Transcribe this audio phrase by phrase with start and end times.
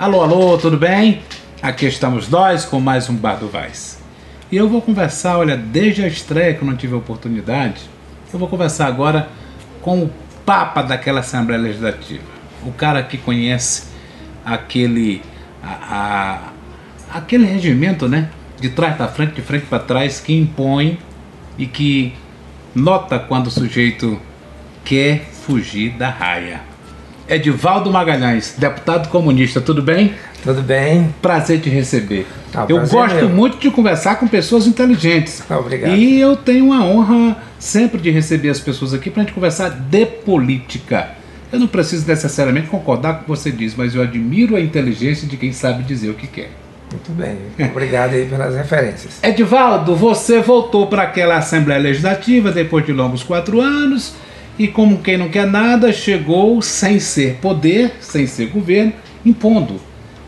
[0.00, 1.20] Alô, alô, tudo bem?
[1.62, 4.02] Aqui estamos nós com mais um Bar do Vaz.
[4.50, 7.82] E eu vou conversar, olha, desde a estreia que eu não tive a oportunidade,
[8.32, 9.28] eu vou conversar agora
[9.82, 10.10] com o
[10.50, 12.24] Papa daquela Assembleia Legislativa.
[12.66, 13.84] O cara que conhece
[14.44, 15.22] aquele.
[15.62, 16.48] A,
[17.12, 18.30] a- aquele regimento, né?
[18.60, 20.98] De trás para frente, de frente para trás, que impõe
[21.56, 22.14] e que
[22.74, 24.20] nota quando o sujeito
[24.84, 26.62] quer fugir da raia.
[27.28, 30.14] Edivaldo Magalhães, deputado comunista, tudo bem?
[30.42, 31.14] Tudo bem?
[31.22, 32.26] Prazer te receber.
[32.52, 33.28] Ah, eu é gosto meu.
[33.28, 35.44] muito de conversar com pessoas inteligentes.
[35.48, 35.94] Ah, obrigado.
[35.94, 39.68] E eu tenho a honra sempre de receber as pessoas aqui para a gente conversar
[39.68, 41.10] de política.
[41.52, 45.28] Eu não preciso necessariamente concordar com o que você diz, mas eu admiro a inteligência
[45.28, 46.50] de quem sabe dizer o que quer.
[46.90, 47.36] Muito bem.
[47.70, 49.20] Obrigado aí pelas referências.
[49.22, 54.14] Edivaldo, você voltou para aquela Assembleia Legislativa depois de longos quatro anos
[54.58, 58.92] e, como quem não quer nada, chegou sem ser poder, sem ser governo,
[59.24, 59.80] impondo.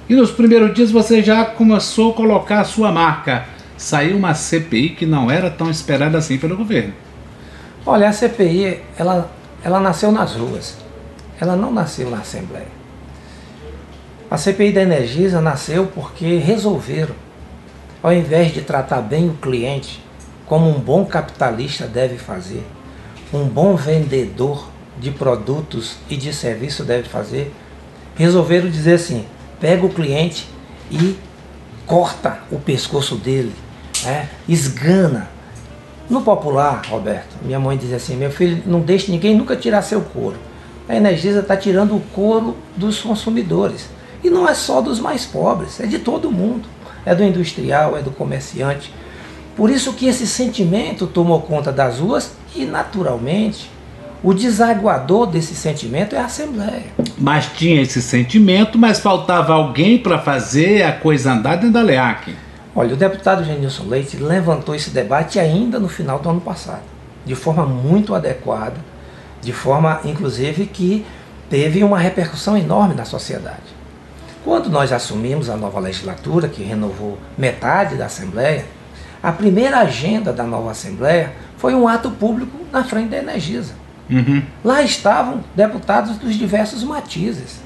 [0.08, 3.46] E nos primeiros dias você já começou a colocar a sua marca.
[3.76, 6.92] Saiu uma CPI que não era tão esperada assim pelo governo.
[7.84, 9.30] Olha, a CPI, ela,
[9.64, 10.76] ela nasceu nas ruas.
[11.40, 12.68] Ela não nasceu na Assembleia.
[14.30, 17.14] A CPI da Energisa nasceu porque resolveram,
[18.02, 20.02] ao invés de tratar bem o cliente,
[20.46, 22.64] como um bom capitalista deve fazer,
[23.32, 27.52] um bom vendedor de produtos e de serviço deve fazer,
[28.14, 29.26] resolveram dizer assim:
[29.60, 30.48] pega o cliente
[30.90, 31.18] e
[31.86, 33.54] corta o pescoço dele,
[34.04, 34.28] né?
[34.48, 35.31] esgana.
[36.10, 40.00] No popular, Roberto, minha mãe dizia assim: meu filho, não deixe ninguém nunca tirar seu
[40.00, 40.36] couro.
[40.88, 43.88] A Energisa está tirando o couro dos consumidores.
[44.22, 46.68] E não é só dos mais pobres, é de todo mundo.
[47.04, 48.92] É do industrial, é do comerciante.
[49.56, 53.68] Por isso que esse sentimento tomou conta das ruas e, naturalmente,
[54.22, 56.84] o desaguador desse sentimento é a Assembleia.
[57.18, 62.34] Mas tinha esse sentimento, mas faltava alguém para fazer a coisa andar dentro da LEAC.
[62.74, 66.82] Olha, o deputado Genilson Leite levantou esse debate ainda no final do ano passado,
[67.24, 68.76] de forma muito adequada,
[69.42, 71.04] de forma, inclusive, que
[71.50, 73.82] teve uma repercussão enorme na sociedade.
[74.44, 78.64] Quando nós assumimos a nova legislatura, que renovou metade da Assembleia,
[79.22, 83.74] a primeira agenda da nova Assembleia foi um ato público na frente da Energisa.
[84.10, 84.42] Uhum.
[84.64, 87.60] Lá estavam deputados dos diversos matizes.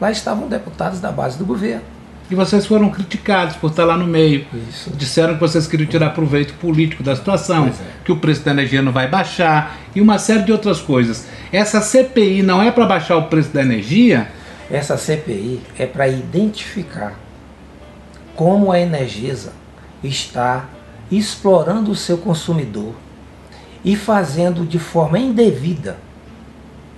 [0.00, 1.84] Lá estavam deputados da base do governo.
[2.30, 4.46] E vocês foram criticados por estar lá no meio.
[4.70, 4.90] Isso.
[4.90, 7.72] Disseram que vocês queriam tirar proveito político da situação, é.
[8.04, 11.26] que o preço da energia não vai baixar e uma série de outras coisas.
[11.52, 14.28] Essa CPI não é para baixar o preço da energia?
[14.70, 17.14] Essa CPI é para identificar
[18.34, 19.52] como a Energisa
[20.02, 20.68] está
[21.10, 22.94] explorando o seu consumidor
[23.84, 25.98] e fazendo de forma indevida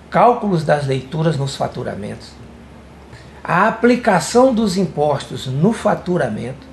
[0.09, 2.31] cálculos das leituras nos faturamentos,
[3.45, 6.67] a aplicação dos impostos no faturamento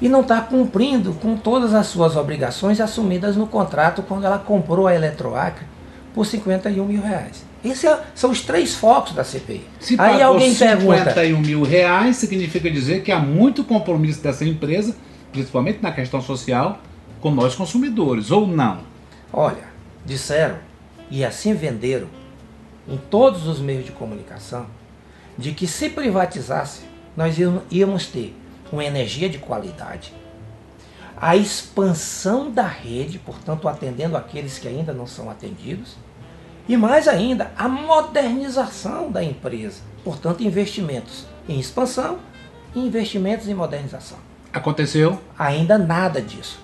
[0.00, 4.86] e não está cumprindo com todas as suas obrigações assumidas no contrato quando ela comprou
[4.86, 5.66] a Eletroacre
[6.14, 7.44] por 51 mil reais.
[7.64, 9.66] Esses é- são os três focos da CPI.
[9.80, 14.94] Se Aí alguém pergunta, 51 mil reais, significa dizer que há muito compromisso dessa empresa,
[15.32, 16.78] principalmente na questão social,
[17.20, 18.86] com nós consumidores, ou não?
[19.32, 19.68] olha,
[20.06, 20.56] disseram
[21.10, 22.06] e assim venderam
[22.88, 24.66] em todos os meios de comunicação
[25.38, 26.82] de que se privatizasse
[27.16, 27.38] nós
[27.70, 28.36] íamos- ter
[28.70, 30.12] uma energia de qualidade,
[31.16, 35.96] a expansão da rede, portanto atendendo aqueles que ainda não são atendidos,
[36.68, 42.18] e mais ainda a modernização da empresa, portanto investimentos em expansão
[42.74, 44.18] e investimentos em modernização.
[44.52, 45.18] Aconteceu?
[45.38, 46.60] Ainda nada disso.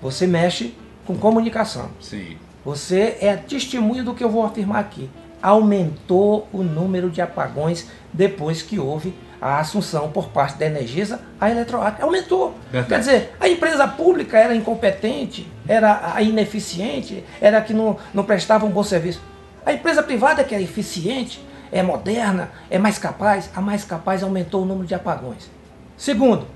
[0.00, 0.74] Você mexe
[1.06, 1.90] com comunicação.
[2.00, 2.36] Sim.
[2.64, 5.08] Você é testemunho do que eu vou afirmar aqui.
[5.42, 11.50] Aumentou o número de apagões depois que houve a assunção por parte da Energisa à
[11.50, 12.02] Eletroacre.
[12.02, 12.54] Aumentou.
[12.70, 12.88] Verdade.
[12.88, 18.66] Quer dizer, a empresa pública era incompetente, era a ineficiente, era que não, não prestava
[18.66, 19.22] um bom serviço.
[19.64, 21.40] A empresa privada que é eficiente,
[21.70, 25.50] é moderna, é mais capaz, a mais capaz aumentou o número de apagões.
[25.96, 26.46] Segundo,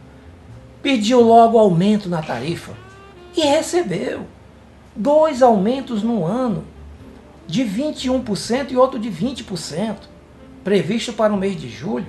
[0.83, 2.73] pediu logo aumento na tarifa
[3.37, 4.27] e recebeu
[4.95, 6.65] dois aumentos no ano,
[7.47, 9.97] de 21% e outro de 20%,
[10.65, 12.07] previsto para o mês de julho.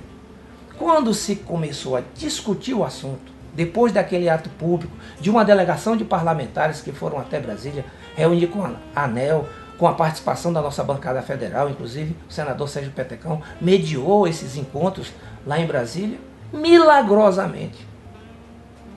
[0.78, 6.04] Quando se começou a discutir o assunto, depois daquele ato público, de uma delegação de
[6.04, 7.84] parlamentares que foram até Brasília,
[8.16, 9.48] reunir com a ANEL,
[9.78, 15.12] com a participação da nossa bancada federal, inclusive o senador Sérgio Petecão mediou esses encontros
[15.46, 16.18] lá em Brasília,
[16.52, 17.86] milagrosamente.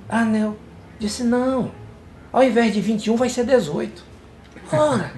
[0.10, 0.56] A ANEL
[1.00, 1.72] disse: não,
[2.32, 4.04] ao invés de 21 vai ser 18.
[4.72, 5.12] Ora,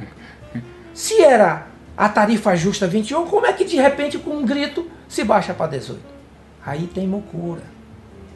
[0.99, 5.23] se era a tarifa justa 21, como é que de repente com um grito se
[5.23, 5.97] baixa para 18?
[6.65, 7.63] Aí tem loucura,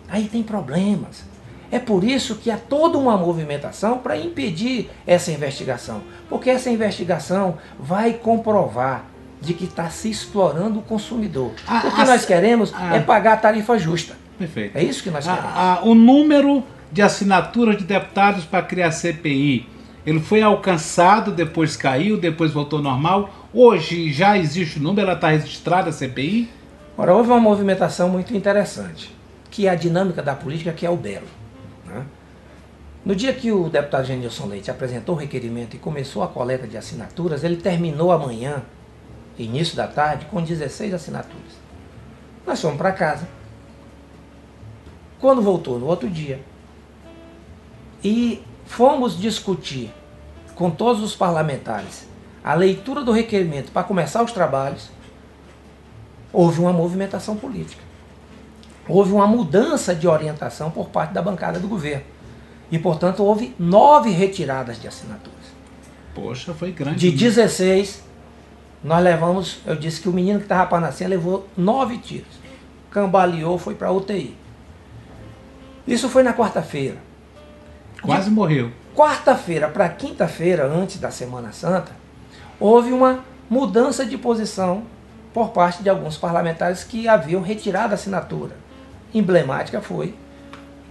[0.08, 1.26] aí tem problemas.
[1.70, 6.04] É por isso que há toda uma movimentação para impedir essa investigação.
[6.30, 9.08] Porque essa investigação vai comprovar
[9.42, 11.52] de que está se explorando o consumidor.
[11.68, 12.96] Ah, o que ah, nós queremos ah.
[12.96, 14.16] é pagar a tarifa justa.
[14.40, 14.78] Perfeito.
[14.78, 15.52] É isso que nós queremos.
[15.84, 19.68] O número de assinaturas de deputados para criar CPI,
[20.06, 23.30] ele foi alcançado, depois caiu, depois voltou normal.
[23.54, 26.50] Hoje já existe o número, ela está registrada a CPI?
[26.98, 29.16] Ora, houve uma movimentação muito interessante,
[29.50, 31.28] que é a dinâmica da política, que é o belo.
[31.86, 32.06] né?
[33.06, 36.78] No dia que o deputado Genilson Leite apresentou o requerimento e começou a coleta de
[36.78, 38.62] assinaturas, ele terminou amanhã,
[39.38, 41.64] início da tarde, com 16 assinaturas.
[42.46, 43.28] Nós fomos para casa.
[45.20, 46.42] Quando voltou no outro dia,
[48.04, 49.94] e fomos discutir
[50.56, 52.08] com todos os parlamentares
[52.44, 54.90] a leitura do requerimento para começar os trabalhos,
[56.32, 57.82] houve uma movimentação política.
[58.88, 62.04] Houve uma mudança de orientação por parte da bancada do governo.
[62.70, 65.32] E, portanto, houve nove retiradas de assinaturas.
[66.14, 67.10] Poxa, foi grande.
[67.10, 68.04] De 16,
[68.84, 72.42] nós levamos, eu disse que o menino que estava para nascer levou nove tiros.
[72.92, 74.36] Cambaleou, foi para UTI.
[75.88, 76.98] Isso foi na quarta-feira.
[78.02, 78.72] Quase morreu.
[78.96, 81.92] Quarta-feira para quinta-feira, antes da Semana Santa,
[82.60, 84.84] houve uma mudança de posição
[85.34, 88.56] por parte de alguns parlamentares que haviam retirado a assinatura.
[89.14, 90.14] Emblemática foi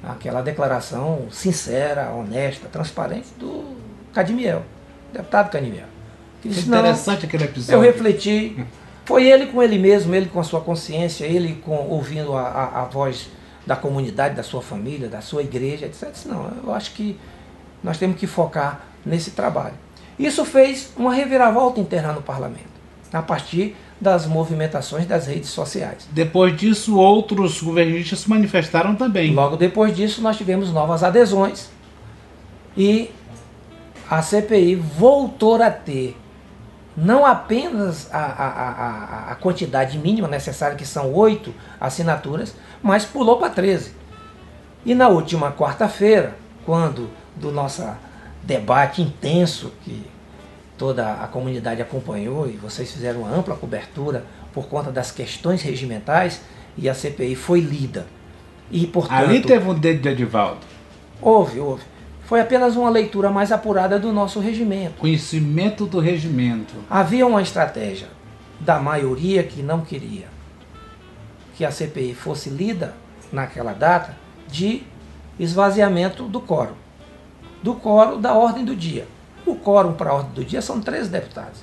[0.02, 3.76] aquela declaração sincera, honesta, transparente do
[4.12, 4.62] Cadimiel,
[5.12, 5.86] deputado Cadimiel.
[6.40, 7.74] Que disse, "Não, Interessante aquele episódio.
[7.74, 8.64] eu refleti.
[9.04, 12.82] Foi ele com ele mesmo, ele com a sua consciência, ele com, ouvindo a, a,
[12.82, 13.28] a voz
[13.66, 16.12] da comunidade, da sua família, da sua igreja, etc.
[16.26, 17.18] Não, eu acho que
[17.82, 19.74] nós temos que focar nesse trabalho.
[20.18, 22.70] Isso fez uma reviravolta interna no parlamento,
[23.12, 26.08] a partir das movimentações das redes sociais.
[26.10, 29.32] Depois disso, outros governistas se manifestaram também.
[29.32, 31.70] Logo depois disso, nós tivemos novas adesões
[32.76, 33.10] e
[34.10, 36.16] a CPI voltou a ter
[36.96, 43.38] não apenas a, a, a, a quantidade mínima necessária, que são oito assinaturas, mas pulou
[43.38, 43.94] para 13.
[44.84, 46.36] E na última quarta-feira,
[46.66, 47.82] quando do nosso
[48.42, 50.04] debate intenso que
[50.76, 56.40] toda a comunidade acompanhou e vocês fizeram uma ampla cobertura por conta das questões regimentais
[56.76, 58.06] e a CPI foi lida.
[58.70, 60.60] E, portanto, Ali teve um dedo de Edivaldo.
[61.20, 61.84] houve, houve.
[62.32, 64.94] Foi apenas uma leitura mais apurada do nosso regimento.
[64.94, 66.72] Conhecimento do regimento.
[66.88, 68.08] Havia uma estratégia
[68.58, 70.28] da maioria que não queria
[71.54, 72.94] que a CPI fosse lida
[73.30, 74.16] naquela data
[74.48, 74.82] de
[75.38, 76.72] esvaziamento do quórum.
[77.62, 79.06] Do quórum da ordem do dia.
[79.44, 81.60] O quórum para a ordem do dia são 13 deputados.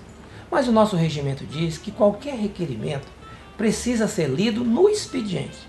[0.51, 3.07] Mas o nosso regimento diz que qualquer requerimento
[3.57, 5.67] precisa ser lido no expediente,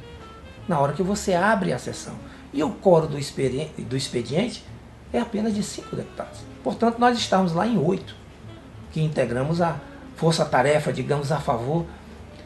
[0.69, 2.17] na hora que você abre a sessão.
[2.53, 4.69] E o quórum do experi- do expediente
[5.13, 6.41] é apenas de cinco deputados.
[6.63, 8.15] Portanto, nós estamos lá em oito
[8.93, 9.77] que integramos a
[10.17, 11.87] força-tarefa, digamos, a favor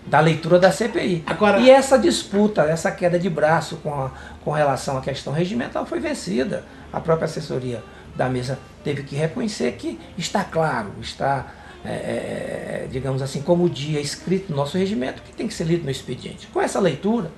[0.07, 1.25] da leitura da CPI.
[1.27, 4.11] Agora- e essa disputa, essa queda de braço com, a-
[4.45, 6.63] com relação à questão regimental foi vencida.
[6.93, 7.83] A própria assessoria
[8.15, 11.47] da mesa teve que reconhecer que está claro, está,
[11.85, 15.65] é, é, digamos assim, como o dia escrito no nosso regimento, que tem que ser
[15.65, 16.47] lido no expediente.
[16.49, 17.31] Com essa leitura,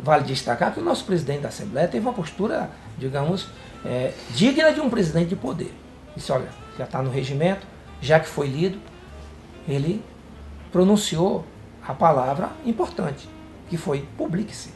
[0.00, 3.48] vale destacar que o nosso presidente da Assembleia teve uma postura, digamos,
[3.84, 5.72] é, digna de um presidente de poder.
[6.16, 7.66] Disse, olha, já está no regimento,
[8.00, 8.78] já que foi lido,
[9.68, 10.02] ele
[10.72, 11.44] pronunciou
[11.86, 13.28] a palavra importante,
[13.68, 14.70] que foi publique-se.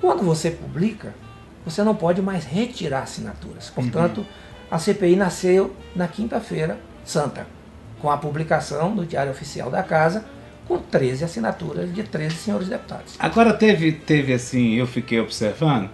[0.00, 1.14] Quando você publica,
[1.64, 3.70] você não pode mais retirar assinaturas.
[3.70, 4.26] Portanto,
[4.70, 7.46] a CPI nasceu na quinta-feira santa,
[8.00, 10.24] com a publicação no Diário Oficial da Casa,
[10.66, 13.14] com 13 assinaturas de 13 senhores deputados.
[13.18, 15.90] Agora teve, teve assim, eu fiquei observando,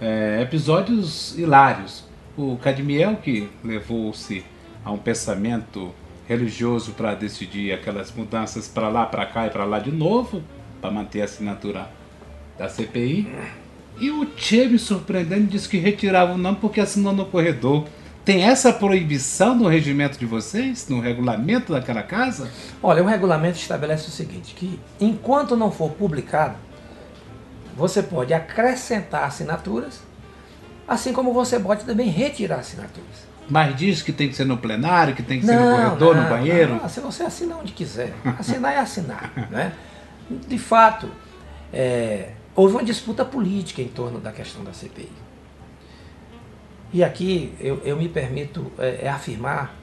[0.00, 2.06] é, episódios hilários.
[2.36, 4.44] O Cadmiel, que levou-se
[4.84, 5.92] a um pensamento
[6.28, 10.42] religioso para decidir aquelas mudanças para lá, para cá e para lá de novo,
[10.80, 11.90] para manter a assinatura
[12.56, 13.28] da CPI.
[14.00, 17.86] E o Che me surpreendendo disse que retirava o nome porque assinou no corredor.
[18.28, 22.50] Tem essa proibição no regimento de vocês, no regulamento daquela casa?
[22.82, 26.56] Olha, o regulamento estabelece o seguinte, que enquanto não for publicado,
[27.74, 30.02] você pode acrescentar assinaturas,
[30.86, 33.26] assim como você pode também retirar assinaturas.
[33.48, 36.28] Mas diz que tem que ser no plenário, que tem que ser no corredor, no
[36.28, 36.74] banheiro.
[36.74, 38.12] não, se você assina onde quiser.
[38.38, 39.32] Assinar é assinar.
[39.50, 39.72] né?
[40.28, 41.10] De fato,
[41.72, 45.27] é, houve uma disputa política em torno da questão da CPI.
[46.92, 49.74] E aqui eu, eu me permito é, é afirmar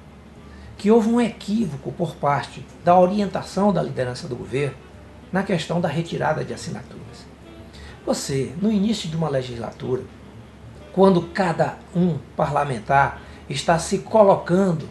[0.77, 4.75] que houve um equívoco por parte da orientação da liderança do governo
[5.31, 7.25] na questão da retirada de assinaturas.
[8.05, 10.03] Você, no início de uma legislatura,
[10.93, 14.87] quando cada um parlamentar está se colocando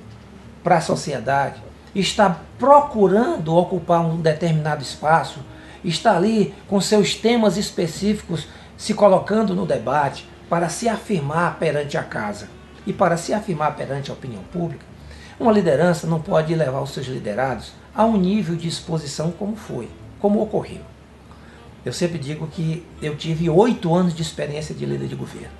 [0.62, 1.62] para a sociedade,
[1.94, 5.40] está procurando ocupar um determinado espaço,
[5.84, 12.02] está ali com seus temas específicos se colocando no debate para se afirmar perante a
[12.02, 12.48] casa
[12.86, 14.84] e para se afirmar perante a opinião pública.
[15.38, 19.88] Uma liderança não pode levar os seus liderados a um nível de exposição como foi,
[20.20, 20.80] como ocorreu.
[21.84, 25.52] Eu sempre digo que eu tive oito anos de experiência de líder de governo.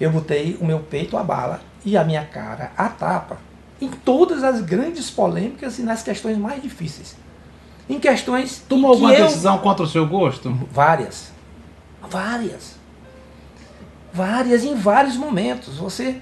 [0.00, 3.38] Eu botei o meu peito à bala e a minha cara à tapa
[3.80, 7.16] em todas as grandes polêmicas e nas questões mais difíceis.
[7.88, 8.62] Em questões.
[8.68, 10.50] Tomou em que alguma eu- decisão contra o seu gosto?
[10.72, 11.30] Várias.
[12.10, 12.74] Várias.
[14.16, 15.76] Várias em vários momentos.
[15.76, 16.16] Você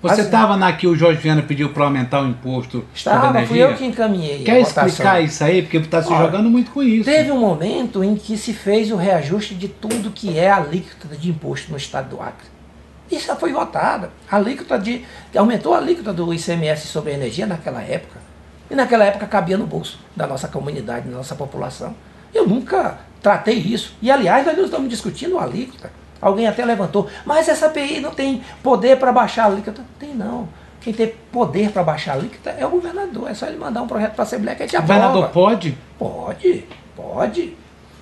[0.00, 3.58] Você As- estava na que o Jorge Viana pediu para aumentar o imposto estava, fui
[3.58, 4.44] eu que encaminhei.
[4.44, 5.62] Quer explicar isso aí?
[5.62, 7.04] Porque está se Olha, jogando muito com isso.
[7.10, 11.30] Teve um momento em que se fez o reajuste de tudo que é alíquota de
[11.30, 12.46] imposto no estado do Acre.
[13.10, 14.10] Isso já foi votada.
[14.30, 15.04] A alíquota de.
[15.34, 18.20] Aumentou a alíquota do ICMS sobre a energia naquela época.
[18.70, 21.94] E naquela época cabia no bolso da nossa comunidade, da nossa população.
[22.34, 23.94] Eu nunca tratei isso.
[24.02, 25.90] E aliás, nós não estamos discutindo a alíquota.
[26.20, 29.82] Alguém até levantou, mas essa PI não tem poder para baixar a alíquota.
[29.98, 30.48] Tem não.
[30.80, 33.30] Quem tem poder para baixar a alíquota é o governador.
[33.30, 35.00] É só ele mandar um projeto para a Assembleia que a gente O aprova.
[35.00, 35.78] governador pode?
[35.98, 37.56] Pode, pode,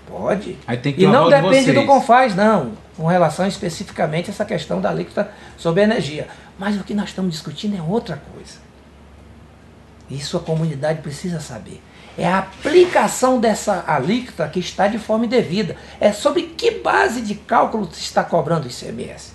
[0.06, 0.58] pode.
[0.96, 1.86] E o não aval de depende do.
[1.86, 6.28] Confaz, não, com relação especificamente a essa questão da alíquota sobre a energia.
[6.58, 8.58] Mas o que nós estamos discutindo é outra coisa.
[10.10, 11.82] Isso a comunidade precisa saber.
[12.16, 15.76] É a aplicação dessa alíquota que está de forma indevida.
[16.00, 19.32] É sobre que base de cálculo se está cobrando o ICMS.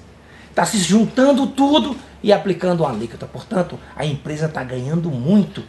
[0.49, 3.25] Está se juntando tudo e aplicando a alíquota.
[3.25, 5.63] Portanto, a empresa está ganhando muito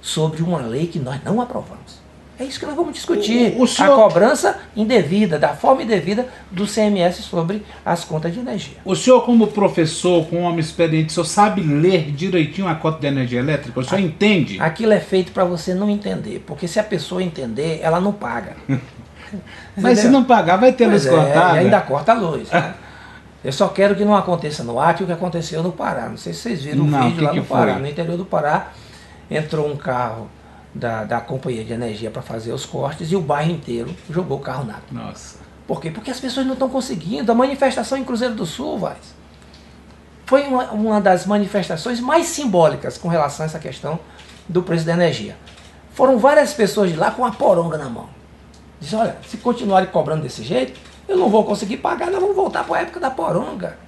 [0.00, 2.05] sobre uma lei que nós não aprovamos.
[2.38, 3.54] É isso que nós vamos discutir.
[3.56, 8.40] O- o senhor- A cobrança indevida, da forma indevida do CMS sobre as contas de
[8.40, 8.76] energia.
[8.84, 13.00] O senhor, como professor, com um homem experiente, o senhor sabe ler direitinho a cota
[13.00, 13.80] de energia elétrica?
[13.80, 14.60] O senhor entende?
[14.60, 18.54] Aquilo é feito para você não entender, porque se a pessoa entender, ela não paga.
[19.76, 21.56] Mas se não pagar, vai ter luz Pois é, cortada.
[21.56, 22.50] e ainda corta a luz.
[22.50, 22.74] né?
[23.44, 26.08] Eu só quero que não aconteça no Acre o que aconteceu no Pará.
[26.08, 27.72] Não sei se vocês viram o o vídeo que lá que no Pará.
[27.74, 27.82] foi?
[27.82, 28.68] No interior do Pará,
[29.30, 30.28] entrou um carro
[30.76, 34.40] da, da companhia de energia para fazer os cortes e o bairro inteiro jogou o
[34.40, 34.86] carro na água.
[34.90, 35.38] Nossa.
[35.66, 35.90] Por quê?
[35.90, 37.30] Porque as pessoas não estão conseguindo.
[37.32, 38.96] A manifestação em Cruzeiro do Sul, vai.
[40.24, 43.98] Foi uma, uma das manifestações mais simbólicas com relação a essa questão
[44.48, 45.36] do preço da energia.
[45.92, 48.08] Foram várias pessoas de lá com a poronga na mão.
[48.78, 50.78] Diz, olha, se continuarem cobrando desse jeito,
[51.08, 53.78] eu não vou conseguir pagar, nós vamos voltar para a época da poronga.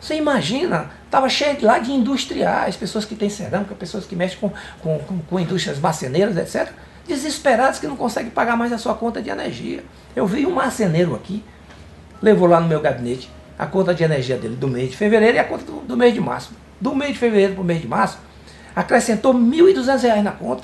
[0.00, 4.50] Você imagina, estava cheio lá de industriais, pessoas que têm cerâmica, pessoas que mexem com,
[4.80, 6.72] com, com, com indústrias marceneiras, etc.
[7.06, 9.84] Desesperados que não conseguem pagar mais a sua conta de energia.
[10.14, 11.42] Eu vi um marceneiro aqui,
[12.22, 15.40] levou lá no meu gabinete a conta de energia dele do mês de fevereiro e
[15.40, 16.52] a conta do, do mês de março.
[16.80, 18.18] Do mês de fevereiro para o mês de março,
[18.76, 20.62] acrescentou 1.200 reais na conta.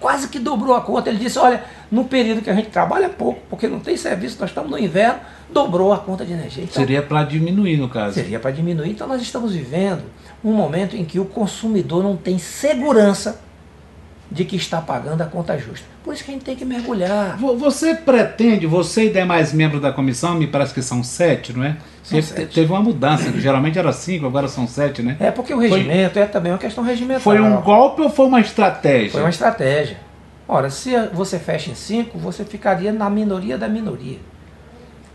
[0.00, 1.10] Quase que dobrou a conta.
[1.10, 4.48] Ele disse, olha, no período que a gente trabalha pouco, porque não tem serviço, nós
[4.48, 5.20] estamos no inverno,
[5.52, 6.64] dobrou a conta de energia.
[6.64, 8.14] Então, Seria para diminuir, no caso.
[8.14, 8.90] Seria para diminuir.
[8.90, 10.04] Então nós estamos vivendo
[10.42, 13.40] um momento em que o consumidor não tem segurança
[14.30, 15.86] de que está pagando a conta justa.
[16.02, 17.36] Por isso que a gente tem que mergulhar.
[17.36, 21.62] Vo- Você pretende, você e demais membros da comissão, me parece que são sete, não
[21.62, 21.76] é?
[22.02, 22.54] São Teve, sete.
[22.54, 25.16] teve uma mudança, geralmente era cinco, agora são sete, né?
[25.20, 27.20] É porque o regimento é também uma questão regimental.
[27.20, 29.10] Foi um golpe ou foi uma estratégia?
[29.10, 29.98] Foi uma estratégia.
[30.48, 34.18] Ora, se você fecha em cinco, você ficaria na minoria da minoria.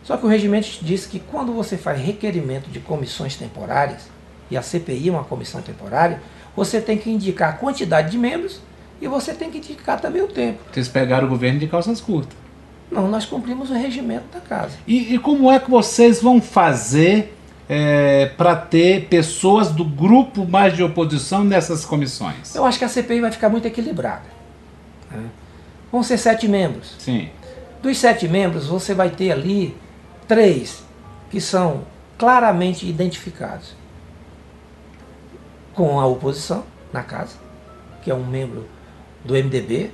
[0.03, 4.07] Só que o regimento diz que quando você faz requerimento de comissões temporárias,
[4.51, 6.21] e a CPI é uma comissão temporária,
[6.55, 8.61] você tem que indicar a quantidade de membros
[9.01, 10.59] e você tem que indicar também o tempo.
[10.71, 12.35] Vocês pegaram o governo de calças curtas.
[12.91, 14.77] Não, nós cumprimos o regimento da casa.
[14.87, 17.33] E, e como é que vocês vão fazer
[18.37, 22.53] para ter pessoas do grupo mais de oposição nessas comissões?
[22.53, 24.23] Eu acho que a CPI vai ficar muito equilibrada.
[25.11, 25.25] né?
[25.91, 26.95] Vão ser sete membros.
[26.99, 27.29] Sim.
[27.81, 29.75] Dos sete membros, você vai ter ali
[30.27, 30.83] três
[31.31, 31.81] que são
[32.17, 33.75] claramente identificados
[35.73, 37.35] com a oposição na casa,
[38.03, 38.67] que é um membro
[39.25, 39.91] do MDB,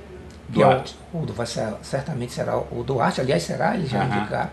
[0.52, 0.96] que Duarte.
[1.14, 4.16] é o, o vai ser, certamente será o Duarte, aliás será, eles já Aham.
[4.18, 4.50] indicaram.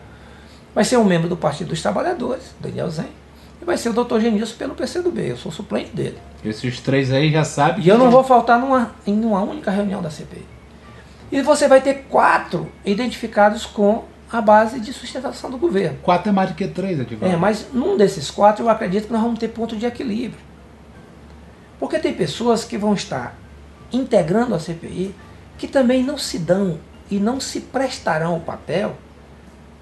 [0.73, 3.09] Vai ser um membro do Partido dos Trabalhadores, Daniel Zen,
[3.61, 6.17] e vai ser o doutor Genilson pelo PCdoB, eu sou suplente dele.
[6.43, 7.83] Esses três aí já sabem.
[7.83, 10.45] E eu não vou faltar numa, em uma única reunião da CPI.
[11.31, 15.97] E você vai ter quatro identificados com a base de sustentação do governo.
[16.01, 17.35] Quatro é mais do que três, Edivaldo.
[17.35, 20.39] É, mas num desses quatro eu acredito que nós vamos ter ponto de equilíbrio.
[21.79, 23.35] Porque tem pessoas que vão estar
[23.91, 25.13] integrando a CPI
[25.57, 26.79] que também não se dão
[27.11, 28.95] e não se prestarão o papel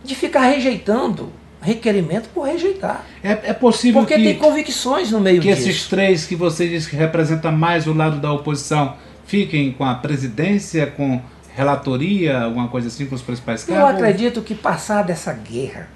[0.04, 3.06] de ficar rejeitando requerimento por rejeitar.
[3.24, 5.70] É, é possível Porque que, tem convicções no meio que disso.
[5.70, 8.96] esses três que você diz que representam mais o lado da oposição
[9.26, 11.22] fiquem com a presidência, com
[11.54, 13.96] relatoria, alguma coisa assim, com os principais Eu cargos?
[13.96, 15.90] acredito que passar dessa guerra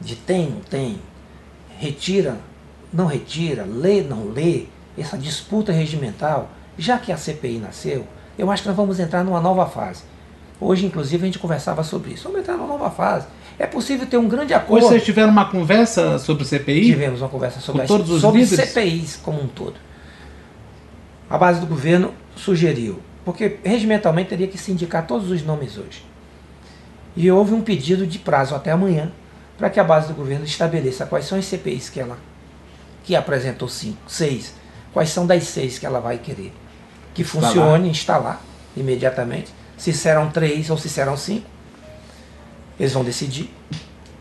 [0.00, 1.00] de tem, não tem,
[1.78, 2.38] retira,
[2.92, 4.64] não retira, lê, não lê,
[4.96, 8.06] essa disputa regimental, já que a CPI nasceu,
[8.38, 10.02] eu acho que nós vamos entrar numa nova fase.
[10.60, 12.24] Hoje, inclusive, a gente conversava sobre isso.
[12.24, 13.26] Vamos entrar numa nova fase.
[13.58, 14.86] É possível ter um grande Hoje acordo.
[14.86, 16.86] vocês tiveram uma conversa sobre o CPI?
[16.86, 18.70] Tivemos uma conversa sobre, Com todos os sobre líderes?
[18.70, 19.74] CPIs como um todo.
[21.28, 26.04] A base do governo sugeriu, porque regimentalmente teria que se indicar todos os nomes hoje.
[27.16, 29.12] E houve um pedido de prazo até amanhã
[29.58, 32.16] para que a base do governo estabeleça quais são as CPIs que ela
[33.04, 34.54] que apresentou cinco, seis,
[34.92, 36.52] quais são das seis que ela vai querer
[37.14, 38.40] que funcione, instalar
[38.76, 41.46] imediatamente, se serão três ou se serão cinco.
[42.78, 43.50] Eles vão decidir,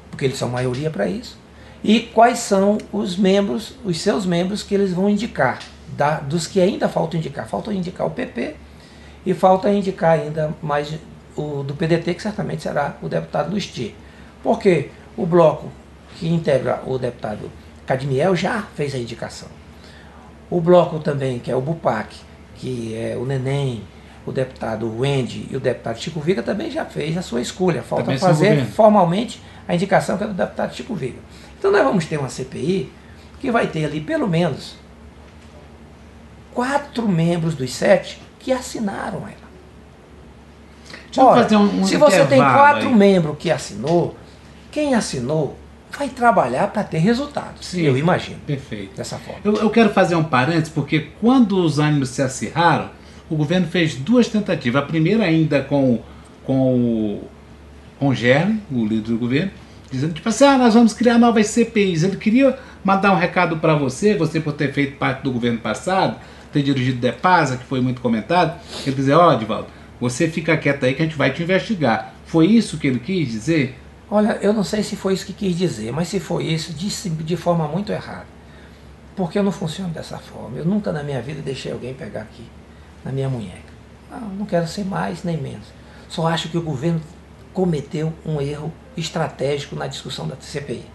[0.10, 1.38] porque eles são maioria para isso.
[1.84, 5.60] E quais são os membros, os seus membros que eles vão indicar,
[5.96, 7.48] da- dos que ainda faltam indicar.
[7.48, 8.56] Falta indicar o PP
[9.26, 10.94] e falta indicar ainda mais
[11.38, 13.93] o do PDT, que certamente será o deputado Luiz T.
[14.43, 15.70] Porque o bloco
[16.17, 17.50] que integra o deputado
[17.86, 19.48] Cadmiel já fez a indicação.
[20.50, 22.16] O bloco também, que é o Bupac,
[22.56, 23.84] que é o Neném,
[24.26, 27.82] o deputado Wendy e o deputado Chico Viga também já fez a sua escolha.
[27.82, 31.20] Falta Também fazer formalmente a indicação que é do deputado Chico Viga.
[31.58, 32.92] Então nós vamos ter uma CPI
[33.40, 34.76] que vai ter ali pelo menos
[36.54, 39.50] quatro membros dos sete que assinaram ela.
[41.36, 42.94] Fazer um- um se você tem quatro aí.
[42.96, 44.16] membros que assinou,
[44.72, 45.56] quem assinou
[45.97, 47.65] vai trabalhar para ter resultados.
[47.65, 47.82] Sim.
[47.82, 48.39] Eu imagino.
[48.45, 48.95] Perfeito.
[48.95, 49.41] Dessa forma.
[49.43, 52.89] Eu, eu quero fazer um parênteses, porque quando os ânimos se acirraram,
[53.30, 54.84] o governo fez duas tentativas.
[54.84, 55.99] A primeira ainda com,
[56.45, 57.23] com o
[57.99, 59.52] com o Gerli, o líder do governo,
[59.91, 62.04] dizendo tipo assim, ah, nós vamos criar novas CPIs.
[62.04, 66.17] Ele queria mandar um recado para você, você por ter feito parte do governo passado,
[66.54, 68.58] ter dirigido Depasa, que foi muito comentado.
[68.88, 69.67] Ele dizer, ó, Divaldo,
[69.99, 72.13] você fica quieto aí que a gente vai te investigar.
[72.25, 73.78] Foi isso que ele quis dizer?
[74.12, 77.10] Olha, eu não sei se foi isso que quis dizer, mas se foi isso, disse
[77.10, 78.26] de forma muito errada.
[79.15, 80.58] Porque eu não funciono dessa forma.
[80.58, 82.45] Eu nunca na minha vida deixei alguém pegar aqui,
[83.06, 83.69] na minha munheca.
[84.10, 85.67] Não, não quero ser mais nem menos.
[86.08, 87.02] Só acho que o governo
[87.54, 90.86] cometeu um erro estratégico na discussão da CPI.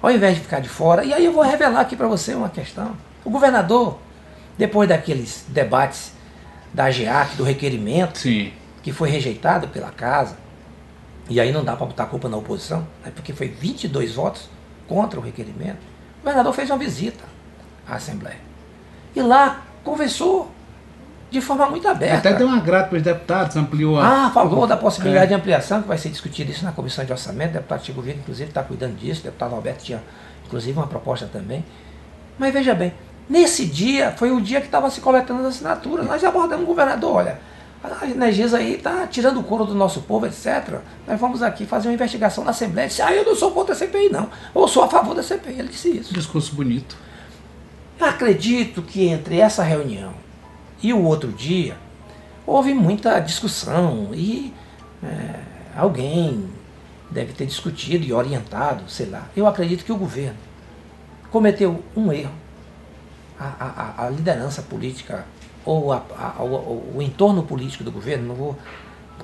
[0.00, 2.48] Ao invés de ficar de fora, e aí eu vou revelar aqui para você uma
[2.48, 2.96] questão.
[3.24, 3.98] O governador,
[4.56, 6.12] depois daqueles debates
[6.72, 8.52] da GEAC, do requerimento, Sim.
[8.82, 10.36] que foi rejeitado pela casa,
[11.28, 14.48] e aí não dá para botar a culpa na oposição, né, porque foi 22 votos
[14.88, 15.78] contra o requerimento,
[16.20, 17.24] o governador fez uma visita
[17.88, 18.38] à Assembleia.
[19.14, 20.50] E lá conversou
[21.30, 22.28] de forma muito aberta.
[22.28, 24.26] Até deu uma grata para os deputados, ampliou a.
[24.26, 25.28] Ah, falou da possibilidade É.
[25.28, 27.50] de ampliação, que vai ser discutido isso na comissão de orçamento.
[27.50, 29.20] O deputado Chico Vieira, inclusive, está cuidando disso.
[29.22, 30.02] O deputado Alberto tinha,
[30.46, 31.64] inclusive, uma proposta também.
[32.38, 32.92] Mas veja bem,
[33.28, 36.06] nesse dia foi o dia que estava se coletando as assinaturas.
[36.06, 37.38] Nós abordamos o governador, olha,
[37.82, 40.80] a Energisa aí está tirando o couro do nosso povo, etc.
[41.06, 42.84] Nós vamos aqui fazer uma investigação na Assembleia.
[42.84, 44.28] Ele disse, ah, eu não sou contra a CPI, não.
[44.54, 45.58] Ou sou a favor da CPI.
[45.58, 46.14] Ele disse isso.
[46.14, 46.96] Discurso bonito.
[47.98, 50.14] Eu acredito que entre essa reunião
[50.82, 51.76] e o outro dia
[52.46, 54.52] houve muita discussão e
[55.02, 55.40] é,
[55.76, 56.48] alguém
[57.10, 59.28] deve ter discutido e orientado, sei lá.
[59.36, 60.36] Eu acredito que o governo
[61.30, 62.45] cometeu um erro.
[63.38, 65.24] A, a- a- liderança política
[65.64, 66.02] ou a-
[66.40, 68.56] o, o entorno político do governo, não vou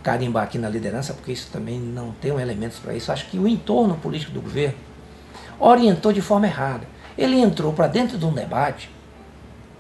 [0.03, 3.11] carimbar aqui na liderança porque isso também não tem elementos para isso.
[3.13, 4.75] Acho que o entorno político do governo
[5.59, 6.87] orientou de forma errada.
[7.17, 8.91] Ele entrou para dentro de um debate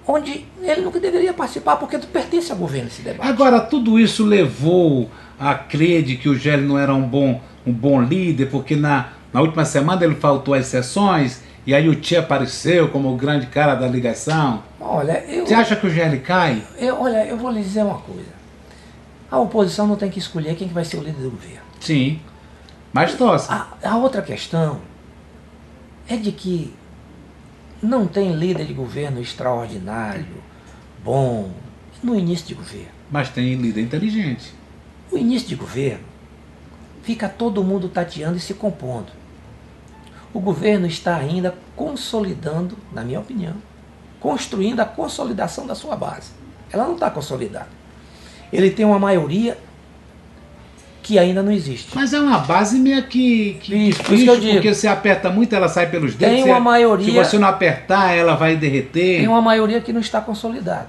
[0.06, 3.28] onde ele nunca deveria participar porque pertence ao governo esse debate.
[3.28, 7.72] Agora, tudo isso levou a crer de que o Gélio não era um bom, um
[7.72, 12.20] bom líder, porque na, na última semana ele faltou às sessões e aí o Tia
[12.20, 14.62] apareceu como o grande cara da ligação.
[14.80, 16.62] Olha, eu, Você acha que o GL cai?
[16.76, 18.32] eu, olha, eu vou lhe dizer uma coisa.
[19.30, 21.62] A oposição não tem que escolher quem que vai ser o líder do governo.
[21.80, 22.20] Sim.
[22.92, 23.50] Mas tosse.
[23.50, 24.80] A, a outra questão
[26.08, 26.74] é de que
[27.82, 30.26] não tem líder de governo extraordinário,
[31.02, 31.50] bom,
[32.02, 32.90] no início de governo.
[33.10, 34.52] Mas tem líder inteligente.
[35.10, 36.04] O início de governo
[37.02, 39.12] fica todo mundo tateando e se compondo.
[40.34, 43.54] O governo está ainda consolidando, na minha opinião,
[44.20, 46.30] construindo a consolidação da sua base.
[46.72, 47.68] Ela não está consolidada.
[48.52, 49.58] Ele tem uma maioria
[51.02, 51.90] que ainda não existe.
[51.94, 54.52] Mas é uma base meio que, que Isso, por isso que eu digo.
[54.54, 56.34] porque você aperta muito, ela sai pelos dedos.
[56.34, 59.18] Tem você- uma maioria- Se você não apertar, ela vai derreter.
[59.18, 60.88] Tem uma maioria que não está consolidada.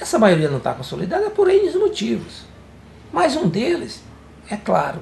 [0.00, 2.44] Essa maioria não está consolidada por N motivos.
[3.12, 4.02] Mas um deles,
[4.48, 5.00] é claro,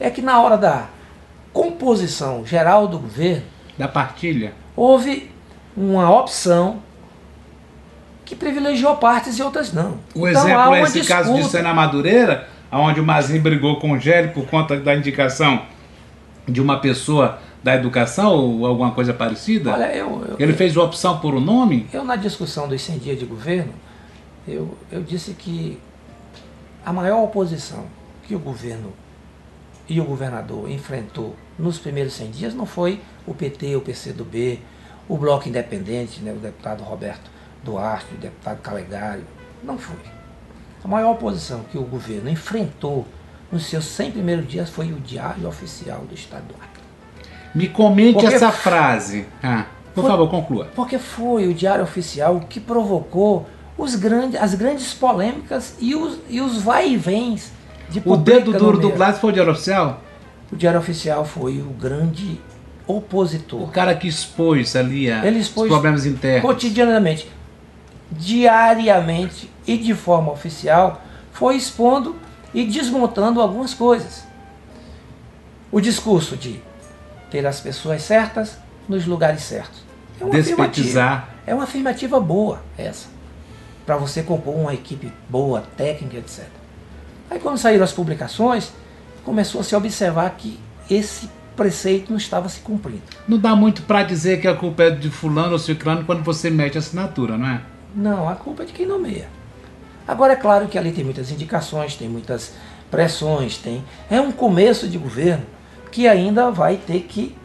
[0.00, 0.88] é que na hora da
[1.52, 3.42] composição geral do governo,
[3.76, 4.52] Da partilha.
[4.76, 5.30] houve
[5.76, 6.80] uma opção
[8.24, 9.98] que privilegiou partes e outras não.
[10.14, 11.58] O Então, exemplo é esse caso de disputa.
[11.58, 15.62] Sena Madureira, onde o Mazinho brigou com o Gélio por conta da indicação
[16.46, 19.72] de uma pessoa da educação ou alguma coisa parecida.
[19.72, 21.86] Olha, eu, eu, Ele fez uma opção por um nome?
[21.92, 23.72] eu na discussão dos 100 dias de governo,
[24.46, 25.78] eu, eu disse que
[26.84, 27.84] a maior oposição
[28.26, 28.92] que o governo
[29.88, 34.60] e o governador enfrentou nos primeiros 100 dias não foi o PT, o PCdoB,
[35.08, 37.30] o Bloco Independente, né, o deputado Roberto
[37.64, 39.24] Duarte, o deputado Calegari,
[39.62, 39.96] não foi.
[40.84, 43.06] A maior oposição que o governo enfrentou
[43.50, 46.82] nos seus 100 primeiros dias foi o Diário Oficial do Estado do Acre.
[47.54, 49.26] Me comente Porque- essa frase.
[49.42, 50.66] Ah, por Foi- favor, conclua.
[50.76, 56.40] Porque foi o Diário Oficial que provocou os grandes, as grandes polêmicas e os, e
[56.40, 57.50] os vai e vens
[57.90, 58.90] de O dedo duro do.
[58.90, 60.02] Blas foi o diário oficial?
[60.50, 62.40] O Diário Oficial foi o grande
[62.86, 63.70] O opositor.
[63.70, 66.40] cara que expôs ali a- Ele expôs os problemas internos.
[66.42, 67.30] Cotidianamente,
[68.10, 72.16] diariamente e de forma oficial, foi expondo
[72.54, 74.24] e desmontando algumas coisas.
[75.70, 76.60] O discurso de
[77.30, 79.82] ter as pessoas certas nos lugares certos.
[80.18, 80.32] É uma.
[80.34, 81.28] Despetizar.
[81.46, 83.06] É uma afirmativa boa essa.
[83.84, 86.44] Para você compor uma equipe boa, técnica, etc.
[87.30, 88.72] Aí quando saíram as publicações,
[89.24, 90.58] começou a se observar que
[90.90, 93.02] esse preceito não estava se cumprindo.
[93.26, 96.48] Não dá muito pra dizer que a culpa é de fulano ou ciclano quando você
[96.50, 97.60] mete a assinatura, não é?
[97.94, 99.28] Não, a culpa é de quem nomeia.
[100.06, 102.54] Agora é claro que ali tem muitas indicações, tem muitas
[102.90, 103.84] pressões, tem.
[104.10, 105.44] É um começo de governo
[105.90, 107.36] que ainda vai ter que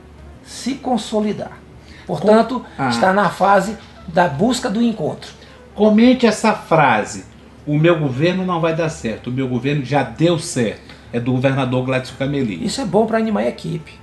[0.45, 1.57] se consolidar.
[2.05, 2.89] Portanto, Ah.
[2.89, 5.31] está na fase da busca do encontro.
[5.73, 7.25] Comente essa frase.
[7.65, 9.29] O meu governo não vai dar certo.
[9.29, 10.93] O meu governo já deu certo.
[11.11, 12.65] É do governador Gladson Cameli.
[12.65, 13.99] Isso é bom para animar a equipe.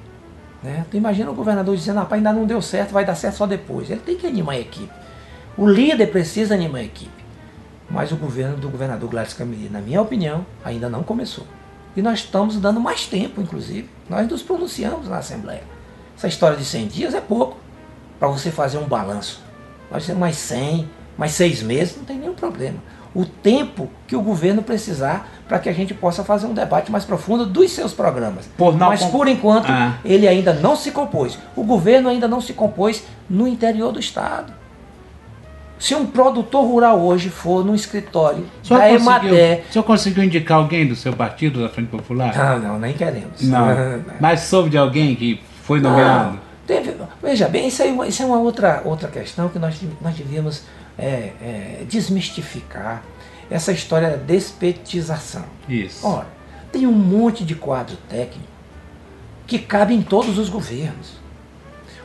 [0.62, 0.84] Né?
[0.90, 3.90] Tu imagina o governador dizendo, rapaz, ainda não deu certo, vai dar certo só depois.
[3.90, 4.92] Ele tem que animar a equipe.
[5.56, 7.20] O líder precisa animar a equipe.
[7.90, 11.44] Mas o governo do governador Gladys Cameli, na minha opinião, ainda não começou.
[11.96, 13.88] E nós estamos dando mais tempo, inclusive.
[14.08, 15.64] Nós nos pronunciamos na Assembleia.
[16.16, 17.56] Essa história de 100 dias é pouco
[18.18, 19.42] para você fazer um balanço.
[19.88, 22.78] Pode ser mais 100, mais seis meses, não tem nenhum problema.
[23.14, 27.04] O tempo que o governo precisar para que a gente possa fazer um debate mais
[27.04, 28.48] profundo dos seus programas.
[28.56, 29.94] Por Mas por enquanto Ah.
[30.04, 31.36] ele ainda não se compôs.
[31.56, 34.52] O governo ainda não se compôs no interior do estado.
[35.78, 39.64] Se um produtor rural hoje for no escritório senhor da Emater.
[39.68, 42.36] o senhor conseguiu indicar alguém do seu partido, da Frente Popular?
[42.36, 43.40] Não, não, nem queremos.
[43.42, 43.66] Não.
[44.20, 46.32] Mas soube de alguém que foi nomeado?
[46.34, 50.14] Não, teve- veja bem, isso, aí, isso é uma outra, outra questão que nós, nós
[50.14, 50.64] devíamos
[51.00, 53.02] é, é, desmistificar.
[53.50, 55.44] Essa história da despetização.
[55.68, 56.06] Isso.
[56.06, 56.28] Ora,
[56.70, 58.48] tem um monte de quadro técnico
[59.44, 61.18] que cabe em todos os governos.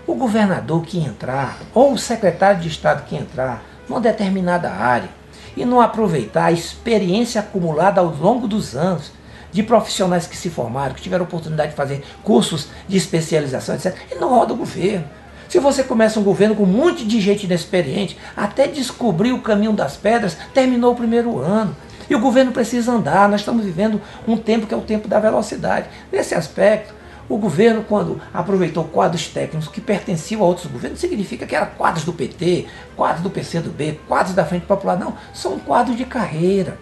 [0.08, 5.10] O governador que entrar, ou o secretário de Estado que entrar numa determinada área
[5.56, 9.12] e não aproveitar a experiência acumulada ao longo dos anos
[9.52, 14.20] de profissionais que se formaram, que tiveram oportunidade de fazer cursos de especialização, etc., ele
[14.20, 15.06] não roda o governo.
[15.48, 19.74] Se você começa um governo com um monte de gente inexperiente, até descobrir o caminho
[19.74, 21.76] das pedras, terminou o primeiro ano.
[22.10, 23.30] E o governo precisa andar.
[23.30, 25.88] Nós estamos vivendo um tempo que é o tempo da velocidade.
[26.12, 26.94] Nesse aspecto,
[27.28, 32.04] o governo, quando aproveitou quadros técnicos que pertenciam a outros governos, significa que eram quadros
[32.04, 34.98] do PT, quadros do PCdoB, quadros da Frente Popular.
[34.98, 36.78] Não, são quadros de carreira.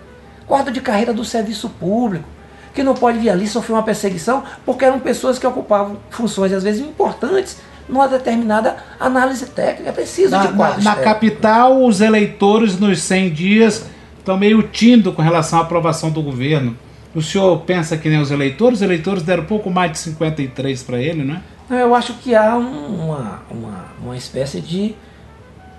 [0.45, 2.27] Quadro de carreira do serviço público
[2.73, 6.63] que não pode vir ali sofrer uma perseguição porque eram pessoas que ocupavam funções às
[6.63, 9.89] vezes importantes numa determinada análise técnica.
[9.89, 11.13] É preciso Na, de na- quadros na técnicos.
[11.13, 13.85] capital, os eleitores nos 100 dias
[14.19, 16.77] estão meio tímidos com relação à aprovação do governo.
[17.13, 18.79] O senhor pensa que nem os eleitores?
[18.79, 21.41] Os eleitores deram pouco mais de 53 para ele, não é?
[21.83, 24.95] Eu acho que há um- uma, uma, uma espécie de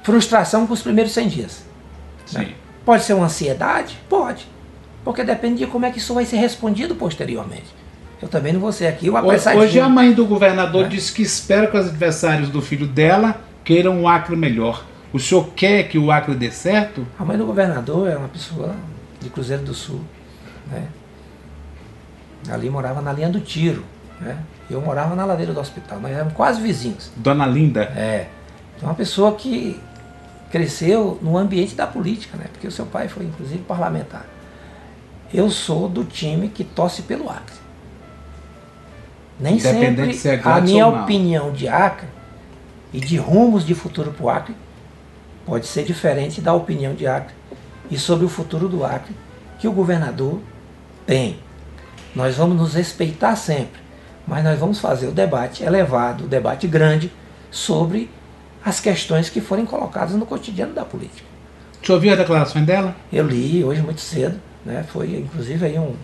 [0.03, 1.65] frustração com os primeiros 100 dias.
[2.27, 2.49] Sim.
[2.85, 3.99] Pode ser uma ansiedade?
[4.09, 4.47] Pode.
[5.05, 7.67] Porque depende de como é que isso vai ser respondido posteriormente.
[8.23, 9.65] Eu também não vou ser aqui o Hoje, apressadinho.
[9.65, 10.89] hoje a mãe do governador É.
[10.89, 14.85] disse que espera que os adversários do filho dela queiram um Acre melhor.
[15.13, 17.07] O senhor quer que o Acre dê certo?
[17.19, 18.75] A mãe do governador é uma pessoa
[19.21, 20.01] de Cruzeiro do Sul.
[20.71, 20.87] Né?
[22.51, 23.85] Ali morava na linha do tiro.
[24.21, 24.37] Né?
[24.71, 26.01] Eu morava na ladeira do hospital.
[26.01, 27.11] Nós éramos quase vizinhos.
[27.17, 27.83] Dona Linda.
[27.97, 28.27] É.
[28.77, 29.81] Então, uma pessoa que
[30.51, 32.47] cresceu no ambiente da política, né?
[32.53, 34.25] porque o seu pai foi, inclusive, parlamentar.
[35.33, 37.64] Eu sou do time que torce pelo Acre.
[39.39, 42.07] Nem sempre se é a minha opinião de Acre
[42.93, 44.57] e de rumos de futuro para o Acre
[45.45, 47.35] pode ser diferente da opinião de Acre
[47.91, 49.15] e sobre o futuro do Acre
[49.59, 50.41] que o governador
[51.07, 51.39] tem.
[52.15, 53.81] Nós vamos nos respeitar sempre,
[54.27, 57.13] mas nós vamos fazer o debate elevado, o debate grande
[57.51, 58.11] sobre
[58.65, 61.27] as questões que forem colocadas no cotidiano da política.
[61.83, 62.97] O senhor viu a declaração dela?
[63.13, 64.85] Eu li hoje muito cedo, né?
[64.89, 65.95] foi inclusive aí um,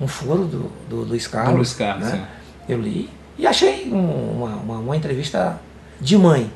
[0.00, 1.52] um furo do, do Luiz Carlos.
[1.52, 2.26] Do Luiz Carlos, né?
[2.70, 5.60] Eu li e achei um- uma, uma, uma entrevista
[6.00, 6.50] de mãe,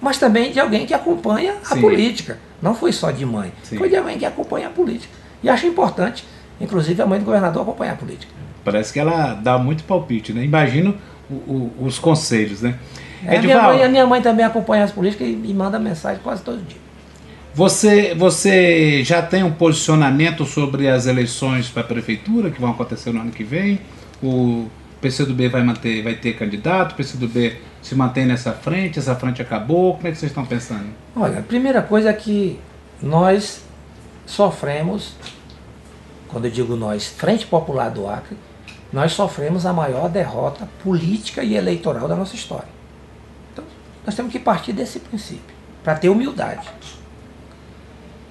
[0.00, 1.80] mas também de alguém que acompanha a Sim.
[1.80, 2.38] política.
[2.62, 3.76] Não foi só de mãe, Sim.
[3.78, 5.12] foi de alguém que acompanha a política.
[5.42, 6.24] E acho importante,
[6.60, 8.32] inclusive, a mãe do governador acompanhar a política.
[8.64, 10.44] Parece que ela dá muito palpite, né?
[10.44, 10.94] Imagino
[11.30, 12.74] o- o- os conselhos, né?
[13.24, 16.20] É, a, minha mãe, a minha mãe também acompanha as políticas e me manda mensagem
[16.22, 16.78] quase todo dia.
[17.54, 23.12] Você, você já tem um posicionamento sobre as eleições para a prefeitura que vão acontecer
[23.12, 23.80] no ano que vem?
[24.22, 24.66] O
[25.00, 26.94] PCdoB vai manter, vai ter candidato?
[26.94, 28.98] PCdoB se mantém nessa frente?
[28.98, 29.94] Essa frente acabou?
[29.94, 30.88] Como é que vocês estão pensando?
[31.16, 32.60] Olha, a primeira coisa é que
[33.02, 33.62] nós
[34.26, 35.14] sofremos,
[36.28, 38.36] quando eu digo nós, Frente Popular do Acre,
[38.92, 42.68] nós sofremos a maior derrota política e eleitoral da nossa história.
[43.52, 43.64] Então,
[44.04, 46.68] nós temos que partir desse princípio, para ter humildade.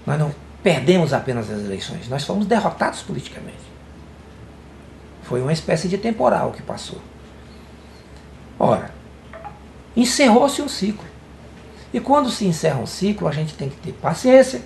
[0.05, 3.68] Nós não perdemos apenas as eleições, nós fomos derrotados politicamente.
[5.29, 6.97] Foi uma espécie de temporal que passou.
[8.57, 8.89] Ora,
[9.95, 11.05] encerrou-se um ciclo.
[11.93, 14.63] E quando se encerra um ciclo, a gente tem que ter paciência,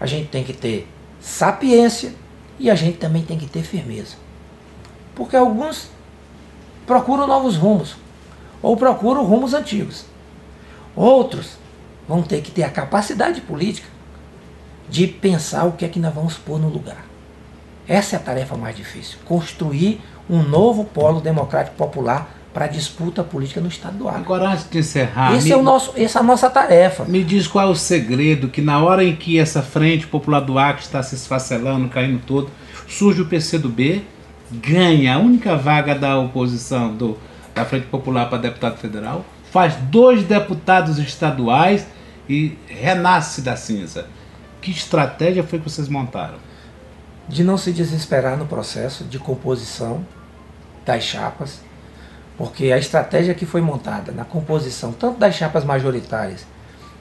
[0.00, 0.88] a gente tem que ter
[1.20, 2.14] sapiência
[2.58, 4.16] e a gente também tem que ter firmeza.
[5.14, 5.90] Porque alguns
[6.86, 7.94] procuram novos rumos
[8.62, 10.06] ou procuram rumos antigos.
[10.96, 11.58] Outros
[12.08, 13.88] vão ter que ter a capacidade política
[14.88, 17.11] de pensar o que é que nós vamos pôr no lugar.
[17.86, 23.24] Essa é a tarefa mais difícil, construir um novo polo democrático popular para a disputa
[23.24, 24.20] política no estado do Acre.
[24.20, 27.04] Agora, antes de encerrar, Esse me, é o nosso, essa é a nossa tarefa.
[27.04, 30.58] me diz qual é o segredo que na hora em que essa frente popular do
[30.58, 32.50] Acre está se esfacelando, caindo todo,
[32.86, 34.04] surge o PCdoB,
[34.50, 37.16] ganha a única vaga da oposição do,
[37.54, 41.86] da Frente Popular para deputado federal, faz dois deputados estaduais
[42.28, 44.06] e renasce da cinza.
[44.60, 46.36] Que estratégia foi que vocês montaram?
[47.32, 50.04] De não se desesperar no processo de composição
[50.84, 51.60] das chapas,
[52.36, 56.44] porque a estratégia que foi montada na composição tanto das chapas majoritárias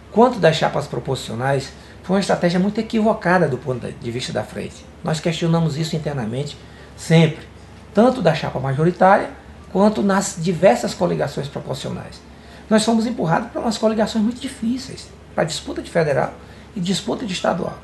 [0.09, 4.85] quanto das chapas proporcionais foi uma estratégia muito equivocada do ponto de vista da frente.
[5.03, 6.57] Nós questionamos isso internamente
[6.95, 7.45] sempre,
[7.93, 9.29] tanto da chapa majoritária
[9.69, 12.21] quanto nas diversas coligações proporcionais.
[12.69, 16.33] Nós fomos empurrados para umas coligações muito difíceis, para disputa de federal
[16.73, 17.77] e disputa de estadual.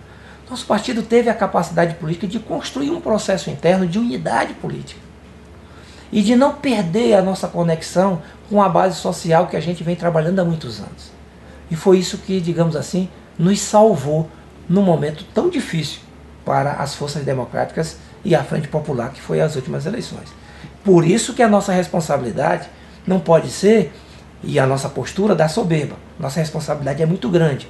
[0.50, 5.02] Nosso partido teve a capacidade política de construir um processo interno de unidade política
[6.12, 9.96] e de não perder a nossa conexão com a base social que a gente vem
[9.96, 11.12] trabalhando há muitos anos.
[11.70, 14.30] E foi isso que, digamos assim, nos salvou
[14.70, 16.00] num momento tão difícil
[16.46, 20.30] para as forças democráticas e a Frente Popular, que foi as últimas eleições.
[20.82, 22.70] Por isso que a nossa responsabilidade
[23.06, 23.92] não pode ser,
[24.44, 25.96] e a nossa postura da soberba.
[26.20, 27.68] Nossa responsabilidade é muito grande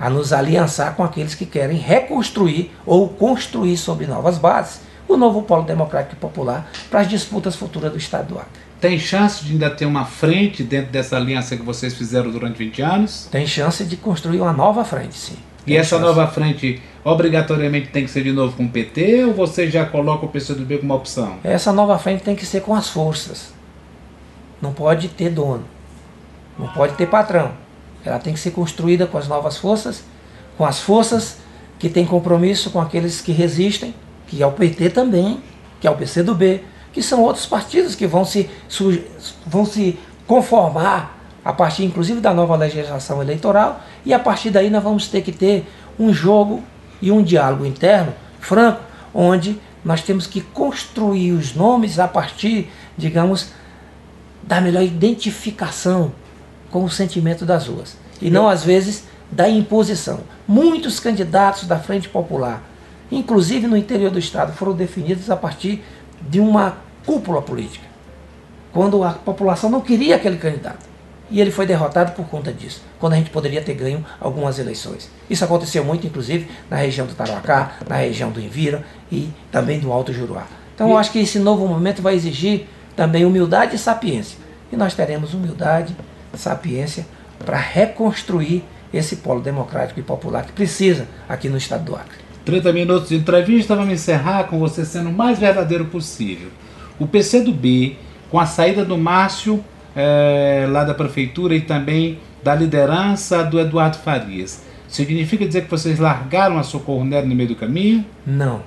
[0.00, 5.42] a nos aliançar com aqueles que querem reconstruir ou construir sobre novas bases o novo
[5.42, 8.60] polo democrático e popular para as disputas futuras do Estado do Acre.
[8.80, 12.80] Tem chance de ainda ter uma frente dentro dessa aliança que vocês fizeram durante 20
[12.80, 13.28] anos?
[13.30, 15.36] Tem chance de construir uma nova frente, sim.
[15.66, 16.02] E Tem essa chance.
[16.04, 20.24] nova frente obrigatoriamente tem que ser de novo com o PT ou você já coloca
[20.24, 21.36] o PCdoB como opção?
[21.44, 23.52] Essa nova frente tem que ser com as forças.
[24.62, 25.64] Não pode ter dono.
[26.58, 27.52] Não pode ter patrão.
[28.04, 30.02] Ela tem que ser construída com as novas forças,
[30.56, 31.38] com as forças
[31.78, 33.94] que têm compromisso com aqueles que resistem,
[34.26, 35.42] que é o PT também,
[35.80, 38.50] que é o PCdoB, que são outros partidos que vão se,
[39.46, 43.80] vão se conformar a partir inclusive da nova legislação eleitoral.
[44.04, 45.66] E a partir daí nós vamos ter que ter
[45.98, 46.62] um jogo
[47.00, 48.80] e um diálogo interno franco,
[49.14, 53.52] onde nós temos que construir os nomes a partir, digamos,
[54.42, 56.12] da melhor identificação
[56.70, 57.96] com o sentimento das ruas.
[58.20, 60.20] E não, às vezes, da imposição.
[60.46, 62.62] Muitos candidatos da Frente Popular,
[63.10, 65.82] inclusive no interior do Estado, foram definidos a partir
[66.28, 67.86] de uma cúpula política,
[68.72, 70.90] quando a população não queria aquele candidato.
[71.30, 75.08] E ele foi derrotado por conta disso, quando a gente poderia ter ganho algumas eleições.
[75.28, 79.92] Isso aconteceu muito, inclusive, na região do Tarauacá, na região do Envira e também do
[79.92, 80.44] Alto Juruá.
[80.74, 84.38] Então, eu acho que esse novo momento vai exigir também humildade e sapiência.
[84.72, 85.94] E nós teremos humildade,
[86.34, 87.06] sapiência
[87.44, 92.18] para reconstruir esse polo democrático e popular que precisa aqui no estado do Acre.
[92.44, 96.48] 30 minutos de entrevista, vamos encerrar com você sendo o mais verdadeiro possível.
[96.98, 97.96] O PCdoB,
[98.30, 99.64] com a saída do Márcio
[99.94, 105.98] eh, lá da prefeitura e também da liderança do Eduardo Farias, significa dizer que vocês
[105.98, 108.04] largaram a Socorro Nery no meio do caminho?
[108.26, 108.62] Não.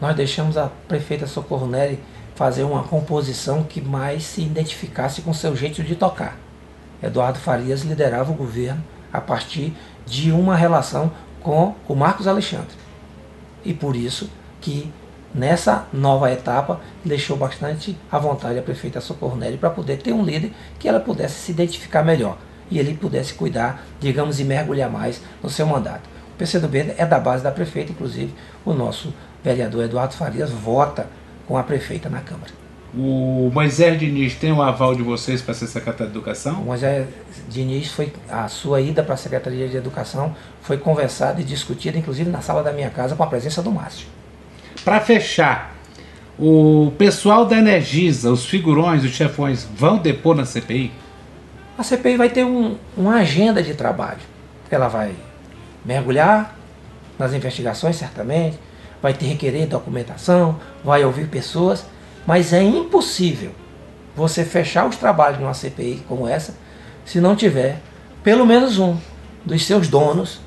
[0.00, 1.98] Nós deixamos a prefeita Socorro Nery
[2.34, 6.38] fazer uma composição que mais se identificasse com seu jeito de tocar.
[7.02, 8.82] Eduardo Farias liderava o governo
[9.12, 9.74] a partir
[10.06, 11.10] de uma relação
[11.42, 12.76] com o Marcos Alexandre.
[13.64, 14.92] E por isso que
[15.34, 20.24] nessa nova etapa deixou bastante à vontade a prefeita Socorro Nery para poder ter um
[20.24, 22.36] líder que ela pudesse se identificar melhor
[22.70, 26.08] e ele pudesse cuidar, digamos, e mergulhar mais no seu mandato.
[26.34, 28.34] O PCdoB é da base da prefeita, inclusive
[28.64, 31.06] o nosso vereador Eduardo Farias vota
[31.46, 32.59] com a prefeita na Câmara.
[32.92, 36.54] O Moisés Diniz tem o aval de vocês para ser secretário de O Educação?
[36.56, 37.06] Moisés
[37.48, 42.28] Diniz foi a sua ida para a Secretaria de Educação foi conversada e discutida, inclusive
[42.28, 44.08] na sala da minha casa, com a presença do Márcio.
[44.84, 45.74] Para fechar,
[46.38, 50.90] o pessoal da Energisa, os figurões, os chefões, vão depor na CPI?
[51.78, 54.20] A CPI vai ter um, uma agenda de trabalho.
[54.70, 55.12] Ela vai
[55.84, 56.56] mergulhar
[57.18, 58.58] nas investigações, certamente,
[59.02, 61.84] vai ter requerer documentação, vai ouvir pessoas,
[62.26, 63.52] mas é impossível
[64.14, 66.54] você fechar os trabalhos numa CPI como essa
[67.04, 67.80] se não tiver
[68.22, 68.96] pelo menos um
[69.44, 70.40] dos seus donos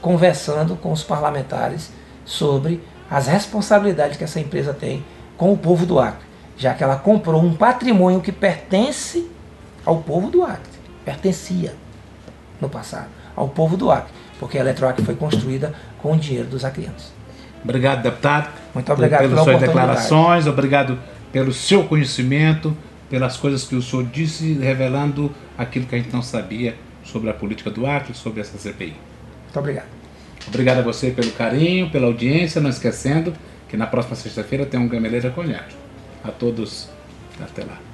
[0.00, 1.90] conversando com os parlamentares
[2.24, 5.04] sobre as responsabilidades que essa empresa tem
[5.36, 6.24] com o povo do Acre,
[6.56, 9.28] já que ela comprou um patrimônio que pertence
[9.84, 10.70] ao povo do Acre,
[11.04, 11.74] pertencia
[12.60, 16.64] no passado ao povo do Acre, porque a Eletroacre foi construída com o dinheiro dos
[16.64, 17.12] acreanos.
[17.64, 18.50] Obrigado, deputado.
[18.74, 20.98] Muito obrigado pelas pela suas declarações, obrigado
[21.32, 22.76] pelo seu conhecimento,
[23.08, 27.34] pelas coisas que o senhor disse, revelando aquilo que a gente não sabia sobre a
[27.34, 28.94] política do Acre, sobre essa CPI.
[29.44, 29.88] Muito obrigado.
[30.46, 33.32] Obrigado a você pelo carinho, pela audiência, não esquecendo
[33.68, 35.76] que na próxima sexta-feira tem um Gameleira Conhaque.
[36.24, 36.88] A todos,
[37.40, 37.89] até lá.